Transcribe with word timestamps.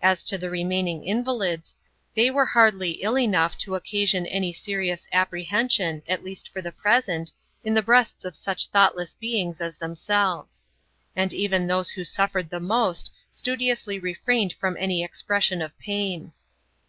As 0.00 0.22
to 0.22 0.38
the 0.38 0.50
remaining 0.50 1.00
invalids^ 1.02 1.74
thej 2.16 2.32
were 2.32 2.46
hardly 2.46 2.92
ill 3.02 3.18
enough 3.18 3.58
to 3.58 3.72
oocasion 3.72 4.24
any 4.30 4.52
serioua 4.52 5.04
apprehension, 5.10 6.00
at 6.06 6.22
least 6.22 6.48
for 6.48 6.62
the 6.62 6.70
{uresent^ 6.70 7.32
in 7.64 7.74
the 7.74 7.82
breasts 7.82 8.24
of 8.24 8.36
such 8.36 8.68
thoughtless 8.68 9.16
beings 9.16 9.60
as 9.60 9.76
themselves. 9.76 10.62
And 11.16 11.32
even 11.34 11.66
those 11.66 11.90
who 11.90 12.04
suffered 12.04 12.50
the 12.50 12.60
most, 12.60 13.10
studiouslj 13.32 14.00
refrained 14.00 14.54
fnm 14.62 14.76
any 14.78 15.02
expression 15.02 15.60
of 15.60 15.76
pain. 15.80 16.30